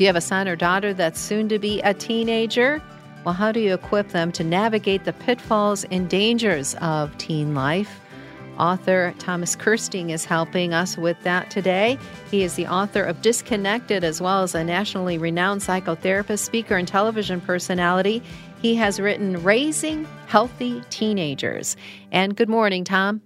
[0.00, 2.80] Do you have a son or daughter that's soon to be a teenager?
[3.22, 8.00] Well, how do you equip them to navigate the pitfalls and dangers of teen life?
[8.58, 11.98] Author Thomas Kersting is helping us with that today.
[12.30, 16.88] He is the author of Disconnected, as well as a nationally renowned psychotherapist, speaker, and
[16.88, 18.22] television personality.
[18.62, 21.76] He has written Raising Healthy Teenagers.
[22.10, 23.20] And good morning, Tom.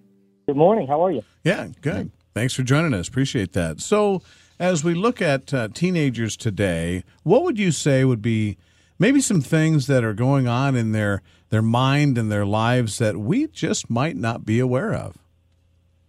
[0.49, 0.89] Good morning.
[0.89, 1.23] How are you?
[1.45, 2.11] Yeah, good.
[2.35, 3.07] Thanks for joining us.
[3.07, 3.81] Appreciate that.
[3.81, 4.23] So,
[4.59, 8.57] as we look at uh, teenagers today, what would you say would be
[8.99, 13.17] maybe some things that are going on in their their mind and their lives that
[13.17, 15.17] we just might not be aware of?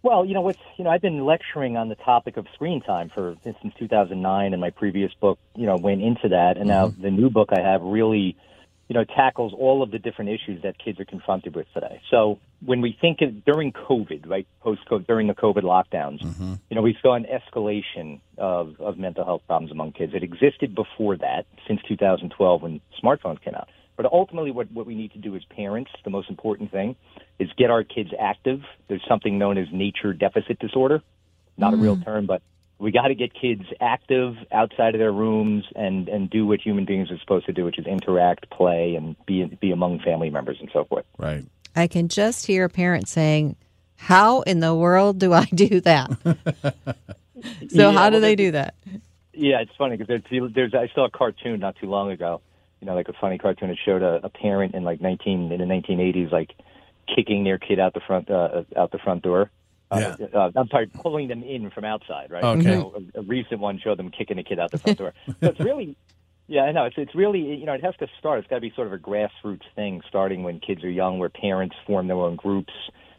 [0.02, 3.10] Well, you know what's you know I've been lecturing on the topic of screen time
[3.10, 7.02] for since 2009, and my previous book you know went into that, and now mm-hmm.
[7.02, 8.38] the new book I have really
[8.88, 12.02] you know tackles all of the different issues that kids are confronted with today.
[12.12, 16.54] So when we think of during COVID, right, post COVID, during the COVID lockdowns, mm-hmm.
[16.70, 20.14] you know we saw an escalation of of mental health problems among kids.
[20.14, 23.70] It existed before that since 2012 when smartphones came out.
[23.98, 26.96] But ultimately, what, what we need to do as parents, the most important thing,
[27.40, 28.62] is get our kids active.
[28.90, 31.02] There's something known as nature deficit disorder.
[31.58, 31.80] Not mm.
[31.80, 32.04] a real mm.
[32.04, 32.42] term, but
[32.80, 36.86] we got to get kids active outside of their rooms and, and do what human
[36.86, 40.58] beings are supposed to do, which is interact, play, and be, be among family members
[40.60, 41.06] and so forth.
[41.18, 41.46] Right.
[41.76, 43.56] I can just hear a parent saying,
[43.96, 46.12] How in the world do I do that?
[46.24, 48.76] so, yeah, how do well, they do that?
[49.34, 52.42] Yeah, it's funny because there's, there's, I saw a cartoon not too long ago
[52.86, 53.72] you know, like a funny cartoon.
[53.72, 56.52] It showed a, a parent in like 19 in the 1980s, like
[57.14, 59.50] kicking their kid out the front uh, out the front door.
[59.96, 60.40] Uh, yeah.
[60.40, 62.44] Uh, I'm sorry, pulling them in from outside, right?
[62.44, 62.76] Okay.
[62.76, 65.14] So a, a recent one showed them kicking a kid out the front door.
[65.28, 65.98] so it's really,
[66.48, 66.86] yeah, I know.
[66.86, 68.40] It's it's really, you know, it has to start.
[68.40, 71.30] It's got to be sort of a grassroots thing, starting when kids are young, where
[71.30, 72.74] parents form their own groups,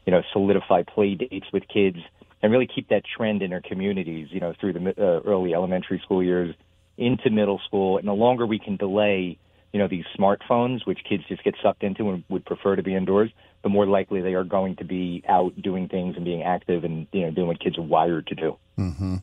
[0.05, 1.99] you know, solidify play dates with kids,
[2.43, 6.01] and really keep that trend in their communities, you know, through the uh, early elementary
[6.05, 6.55] school years
[6.97, 7.99] into middle school.
[7.99, 9.39] And the longer we can delay
[9.77, 12.95] you know, these smartphones, which kids just get sucked into and would prefer to be
[12.95, 13.31] indoors,
[13.63, 17.07] the more likely they are going to be out doing things and being active and,
[17.13, 18.57] you know, doing what kids are wired to do.
[18.79, 19.17] Mm-hmm.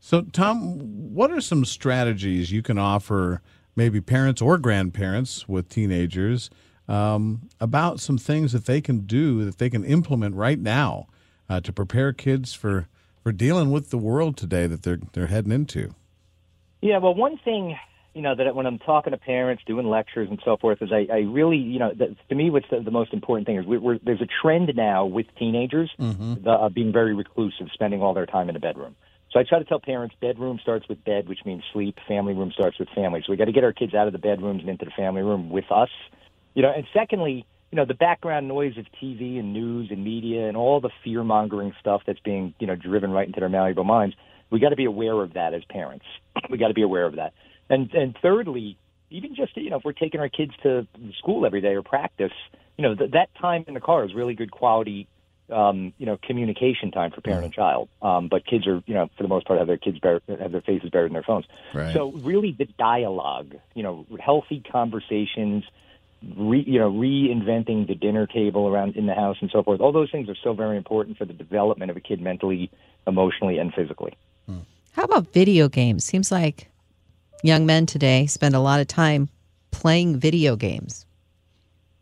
[0.00, 0.78] So, Tom,
[1.12, 3.42] what are some strategies you can offer
[3.76, 6.48] maybe parents or grandparents with teenagers
[6.88, 11.08] um, about some things that they can do that they can implement right now
[11.50, 12.88] uh, to prepare kids for,
[13.22, 15.94] for dealing with the world today that they're, they're heading into?
[16.80, 17.76] Yeah, well, one thing
[18.14, 21.06] you know that when I'm talking to parents, doing lectures and so forth, is I,
[21.12, 23.78] I really, you know, that, to me, what's the, the most important thing is we,
[23.78, 26.42] we're, there's a trend now with teenagers mm-hmm.
[26.42, 28.96] the, uh, being very reclusive, spending all their time in the bedroom.
[29.32, 31.98] So I try to tell parents, bedroom starts with bed, which means sleep.
[32.08, 33.22] Family room starts with family.
[33.24, 35.22] So we got to get our kids out of the bedrooms and into the family
[35.22, 35.90] room with us.
[36.54, 40.48] You know, and secondly, you know, the background noise of TV and news and media
[40.48, 43.84] and all the fear mongering stuff that's being, you know, driven right into their malleable
[43.84, 44.16] minds.
[44.50, 46.04] We got to be aware of that as parents.
[46.50, 47.32] we got to be aware of that.
[47.68, 48.76] And and thirdly,
[49.10, 50.86] even just you know if we're taking our kids to
[51.18, 52.32] school every day or practice,
[52.76, 55.06] you know th- that time in the car is really good quality.
[55.48, 57.88] Um, you know, communication time for parent and child.
[58.00, 60.60] Um, but kids are, you know, for the most part, have their kids have their
[60.60, 61.44] faces buried in their phones.
[61.74, 61.92] Right.
[61.92, 65.64] So really, the dialogue, you know, healthy conversations,
[66.36, 69.80] re, you know, reinventing the dinner table around in the house and so forth.
[69.80, 72.70] All those things are so very important for the development of a kid mentally,
[73.04, 74.16] emotionally, and physically.
[74.92, 76.04] How about video games?
[76.04, 76.68] Seems like
[77.42, 79.28] young men today spend a lot of time
[79.70, 81.06] playing video games.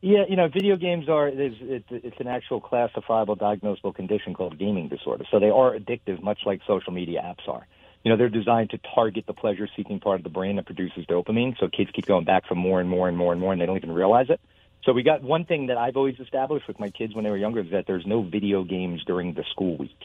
[0.00, 5.24] Yeah, you know, video games are it's, an actual classifiable diagnosable condition called gaming disorder.
[5.30, 7.66] So they are addictive, much like social media apps are.
[8.04, 11.58] You know, they're designed to target the pleasure-seeking part of the brain that produces dopamine.
[11.58, 13.66] So kids keep going back for more and more and more and more, and they
[13.66, 14.40] don't even realize it.
[14.84, 17.36] So we got one thing that I've always established with my kids when they were
[17.36, 19.98] younger is that there's no video games during the school week.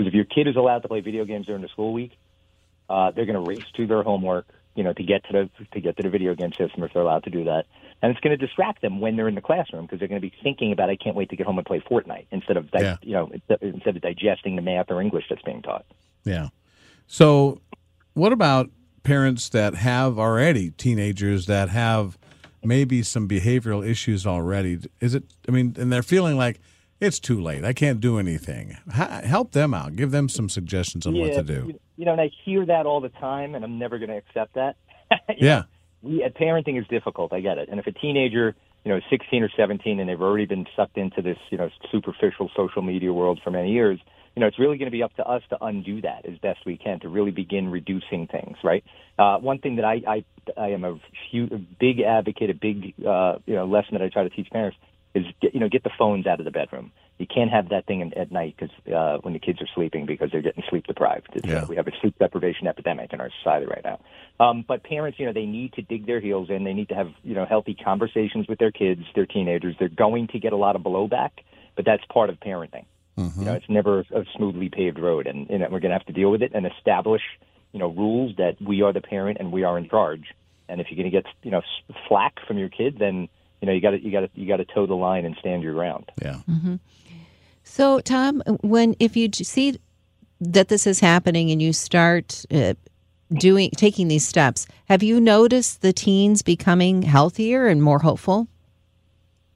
[0.00, 2.12] Because if your kid is allowed to play video games during the school week,
[2.88, 5.80] uh, they're going to race to their homework you know, to get to the to
[5.80, 7.66] get to the video game system if they're allowed to do that.
[8.02, 10.26] And it's going to distract them when they're in the classroom because they're going to
[10.26, 12.96] be thinking about, I can't wait to get home and play Fortnite instead of, yeah.
[13.02, 13.30] you know,
[13.60, 15.84] instead of digesting the math or English that's being taught.
[16.24, 16.48] Yeah.
[17.06, 17.60] So,
[18.14, 18.70] what about
[19.02, 22.16] parents that have already teenagers that have
[22.64, 24.78] maybe some behavioral issues already?
[25.00, 25.24] Is it?
[25.46, 26.60] I mean, and they're feeling like
[27.00, 27.64] it's too late.
[27.64, 28.76] I can't do anything.
[28.92, 29.96] help them out.
[29.96, 31.74] Give them some suggestions on yeah, what to do.
[31.96, 34.54] You know, and I hear that all the time, and I'm never going to accept
[34.54, 34.76] that.
[35.36, 35.60] yeah.
[35.60, 35.64] Know,
[36.02, 37.32] we, uh, parenting is difficult.
[37.32, 37.68] I get it.
[37.70, 38.54] And if a teenager,
[38.84, 42.50] you know, 16 or 17, and they've already been sucked into this, you know, superficial
[42.56, 43.98] social media world for many years,
[44.36, 46.60] you know, it's really going to be up to us to undo that as best
[46.64, 48.84] we can to really begin reducing things, right?
[49.18, 50.24] Uh, one thing that I, I,
[50.56, 50.98] I am a,
[51.30, 54.48] huge, a big advocate, a big, uh, you know, lesson that I try to teach
[54.50, 54.78] parents
[55.14, 56.92] is get, you know get the phones out of the bedroom.
[57.18, 60.06] You can't have that thing in, at night because uh, when the kids are sleeping
[60.06, 61.28] because they're getting sleep deprived.
[61.36, 61.64] Uh, Yeah.
[61.66, 64.00] we have a sleep deprivation epidemic in our society right now.
[64.38, 66.64] Um, but parents, you know, they need to dig their heels in.
[66.64, 69.74] They need to have you know healthy conversations with their kids, their teenagers.
[69.78, 71.30] They're going to get a lot of blowback,
[71.76, 72.84] but that's part of parenting.
[73.40, 76.06] You know, it's never a smoothly paved road, and you know, we're going to have
[76.06, 77.20] to deal with it and establish,
[77.72, 80.26] you know, rules that we are the parent and we are in charge.
[80.70, 83.28] And if you're going to get, you know, s- flack from your kid, then
[83.60, 85.36] you know you got to you got to you got to toe the line and
[85.40, 86.10] stand your ground.
[86.20, 86.40] Yeah.
[87.62, 89.78] So, Tom, when if you see
[90.40, 92.74] that this is happening and you start uh,
[93.34, 98.48] doing taking these steps, have you noticed the teens becoming healthier and more hopeful?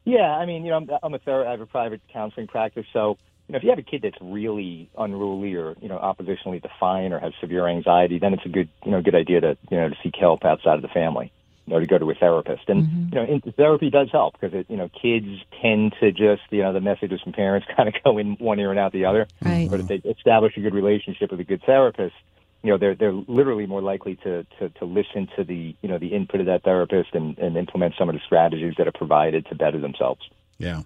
[0.05, 2.87] Yeah, I mean, you know, I'm, I'm a ther- I have a private counseling practice,
[2.93, 3.19] so
[3.49, 7.13] you know, if you have a kid that's really unruly or you know oppositionally defiant
[7.13, 9.89] or has severe anxiety, then it's a good you know good idea to you know
[9.89, 11.33] to seek help outside of the family.
[11.67, 13.15] You know, to go to a therapist, and mm-hmm.
[13.15, 15.27] you know, in, therapy does help because it, you know, kids
[15.63, 18.71] tend to just you know the messages from parents kind of go in one ear
[18.71, 19.27] and out the other.
[19.41, 19.69] Right.
[19.71, 22.15] But if they establish a good relationship with a good therapist,
[22.63, 25.99] you know, they're they're literally more likely to to, to listen to the you know
[25.99, 29.47] the input of that therapist and, and implement some of the strategies that are provided
[29.47, 30.21] to better themselves.
[30.59, 30.83] Yeah.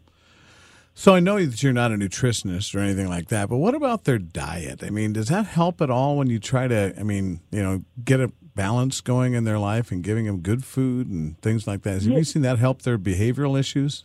[0.99, 4.03] So I know that you're not a nutritionist or anything like that, but what about
[4.03, 4.83] their diet?
[4.83, 7.85] I mean, does that help at all when you try to, I mean, you know,
[8.05, 11.83] get a balance going in their life and giving them good food and things like
[11.83, 12.03] that?
[12.03, 14.05] Have you seen that help their behavioral issues?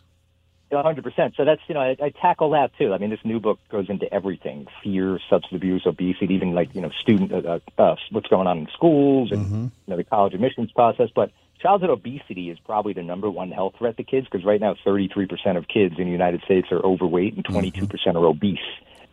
[0.70, 1.34] Hundred percent.
[1.36, 2.92] So that's you know I, I tackle that too.
[2.92, 6.80] I mean, this new book goes into everything: fear, substance abuse, obesity, even like you
[6.80, 10.72] know student uh, uh, what's going on in schools and you know the college admissions
[10.72, 11.10] process.
[11.14, 11.30] But
[11.60, 15.26] childhood obesity is probably the number one health threat to kids because right now 33
[15.26, 18.58] percent of kids in the United States are overweight and 22 percent are obese,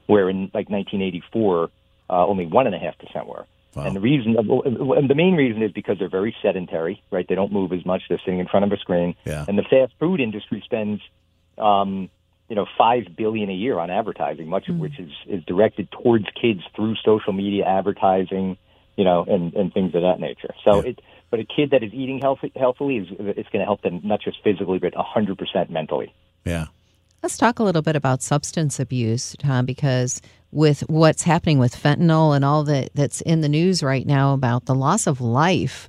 [0.08, 1.70] where in like 1984
[2.10, 3.46] uh, only one and a half percent were.
[3.76, 3.86] Wow.
[3.86, 7.26] And the reason, and the main reason is because they're very sedentary, right?
[7.28, 8.04] They don't move as much.
[8.10, 9.16] They're sitting in front of a screen.
[9.26, 9.46] Yeah.
[9.48, 11.02] And the fast food industry spends
[11.58, 12.10] um,
[12.50, 16.26] you know, five billion a year on advertising, much of which is, is directed towards
[16.42, 18.58] kids through social media advertising,
[18.98, 20.54] you know, and, and things of that nature.
[20.66, 20.90] So Yeah.
[20.90, 24.02] it, but a kid that is eating healthy, healthily is it's going to help them
[24.04, 26.14] not just physically but a hundred percent mentally.
[26.44, 26.66] Yeah.
[27.24, 32.36] Let's talk a little bit about substance abuse, Tom, because with what's happening with fentanyl
[32.36, 35.88] and all that that's in the news right now about the loss of life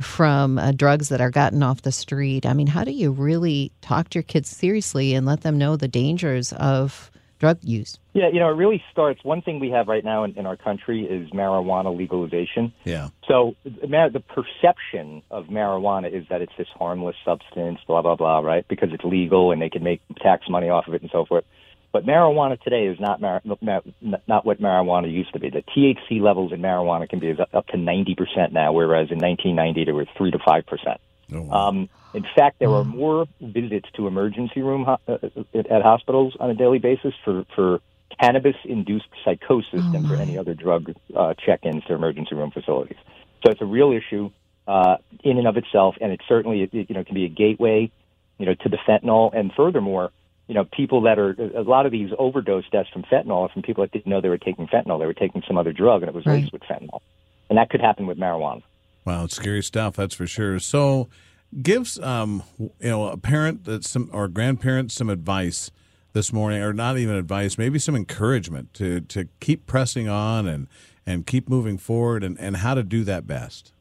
[0.00, 2.46] from uh, drugs that are gotten off the street.
[2.46, 5.76] I mean, how do you really talk to your kids seriously and let them know
[5.76, 7.98] the dangers of drug use?
[8.12, 9.24] Yeah, you know, it really starts.
[9.24, 12.72] One thing we have right now in, in our country is marijuana legalization.
[12.84, 13.08] Yeah.
[13.26, 18.66] So the perception of marijuana is that it's this harmless substance, blah blah blah, right?
[18.68, 21.44] Because it's legal and they can make tax money off of it and so forth.
[21.92, 23.80] But marijuana today is not mar- ma-
[24.28, 25.50] not what marijuana used to be.
[25.50, 29.18] The THC levels in marijuana can be as- up to ninety percent now, whereas in
[29.18, 31.00] 1990 they were three to five percent.
[31.32, 31.68] Oh, wow.
[31.68, 35.18] Um, in fact, there are more visits to emergency room ho- uh,
[35.54, 37.80] at at hospitals on a daily basis for for
[38.20, 42.98] cannabis-induced psychosis than for any other drug uh, check-ins to emergency room facilities.
[43.44, 44.30] So it's a real issue
[44.66, 47.90] uh, in and of itself, and it certainly it, you know can be a gateway,
[48.38, 49.30] you know, to the fentanyl.
[49.36, 50.10] And furthermore,
[50.48, 53.62] you know, people that are a lot of these overdose deaths from fentanyl are from
[53.62, 56.08] people that didn't know they were taking fentanyl; they were taking some other drug, and
[56.08, 56.40] it was Right.
[56.42, 57.00] laced with fentanyl.
[57.48, 58.62] And that could happen with marijuana.
[59.04, 59.96] Wow, it's scary stuff.
[59.96, 60.58] That's for sure.
[60.58, 61.08] So,
[61.62, 65.70] gives um, you know a parent that some or grandparents some advice
[66.12, 70.66] this morning, or not even advice, maybe some encouragement to to keep pressing on and
[71.06, 73.72] and keep moving forward, and and how to do that best.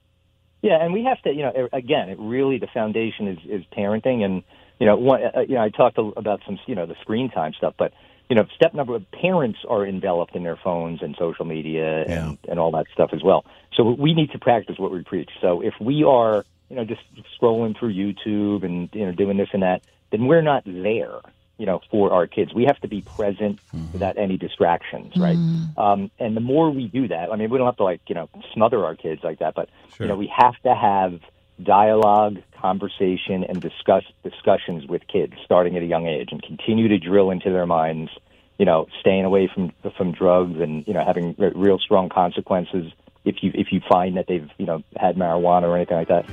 [0.61, 4.23] Yeah, and we have to, you know, again, it really the foundation is is parenting,
[4.23, 4.43] and
[4.79, 7.53] you know, one, uh, you know, I talked about some, you know, the screen time
[7.53, 7.93] stuff, but
[8.29, 12.09] you know, step number, one, parents are enveloped in their phones and social media and
[12.09, 12.51] Yeah.
[12.51, 13.45] and all that stuff as well.
[13.73, 15.29] So we need to practice what we preach.
[15.41, 17.01] So if we are, you know, just
[17.39, 21.19] scrolling through YouTube and you know doing this and that, then we're not there.
[21.57, 23.59] You know, for our kids, we have to be present
[23.91, 25.39] without any distractions, right?
[25.75, 28.15] Um, and the more we do that, I mean, we don't have to like you
[28.15, 30.05] know smother our kids like that, but Sure.
[30.05, 31.19] you know, we have to have
[31.61, 36.97] dialogue, conversation, and discuss discussions with kids starting at a young age, and continue to
[36.97, 38.11] drill into their minds.
[38.57, 42.91] You know, staying away from from drugs, and you know, having re- real strong consequences
[43.25, 46.25] if you if you find that they've you know had marijuana or anything like that.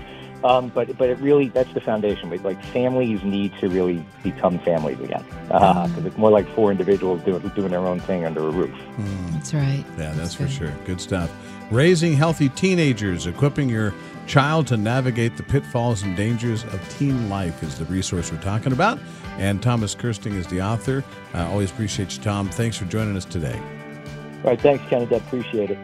[0.44, 2.30] Um, but but it really that's the foundation.
[2.30, 5.88] We- Like families need to really become families again uh, mm.
[5.88, 8.74] because it's more like four individuals doing doing their own thing under a roof.
[8.98, 9.32] Mm.
[9.32, 9.84] That's right.
[9.98, 10.72] Yeah, that's, for sure.
[10.84, 11.32] Good stuff.
[11.70, 13.92] Raising healthy teenagers, equipping your
[14.26, 18.72] child to navigate the pitfalls and dangers of teen life is the resource we're talking
[18.72, 18.98] about.
[19.38, 21.04] And Thomas Kersting is the author.
[21.34, 22.48] I always appreciate you, Tom.
[22.48, 23.60] Thanks for joining us today.
[24.44, 25.12] All right, thanks, Kenneth.
[25.12, 25.78] I appreciate it.